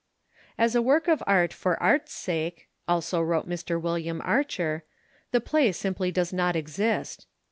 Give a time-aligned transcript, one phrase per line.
[0.57, 3.79] "As a work of art for art's sake," also wrote Mr.
[3.79, 4.83] William Archer,
[5.29, 7.27] "the play simply does not exist."